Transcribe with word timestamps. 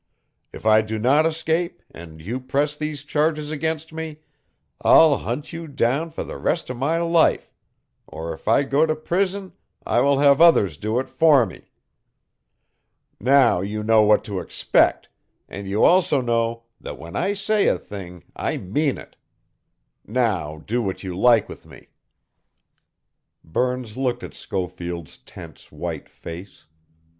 If 0.51 0.65
I 0.65 0.81
do 0.81 0.97
not 0.97 1.27
escape 1.27 1.83
and 1.91 2.19
you 2.19 2.39
press 2.39 2.75
these 2.75 3.03
charges 3.03 3.51
against 3.51 3.93
me, 3.93 4.21
I'll 4.81 5.17
hunt 5.17 5.53
you 5.53 5.67
down 5.67 6.09
for 6.09 6.23
the 6.23 6.39
rest 6.39 6.71
of 6.71 6.77
my 6.77 6.97
life; 6.97 7.53
or 8.07 8.33
if 8.33 8.47
I 8.47 8.63
go 8.63 8.87
to 8.87 8.95
prison 8.95 9.53
I 9.85 10.01
will 10.01 10.17
have 10.17 10.41
others 10.41 10.77
do 10.77 10.99
it 10.99 11.07
for 11.07 11.45
me. 11.45 11.69
"Now 13.19 13.61
you 13.61 13.83
know 13.83 14.01
what 14.01 14.23
to 14.23 14.39
expect, 14.39 15.07
and 15.47 15.67
you 15.67 15.83
also 15.83 16.19
know 16.19 16.63
that 16.79 16.97
when 16.97 17.15
I 17.15 17.33
say 17.33 17.67
a 17.67 17.77
thing 17.77 18.23
I 18.35 18.57
mean 18.57 18.97
it. 18.97 19.15
Now 20.03 20.57
do 20.65 20.81
what 20.81 21.03
you 21.03 21.15
like 21.15 21.47
with 21.47 21.63
me." 21.67 21.89
Burns 23.43 23.95
looked 23.97 24.23
at 24.23 24.33
Schofield's 24.33 25.19
tense 25.19 25.71
white 25.71 26.09
face. 26.09 26.65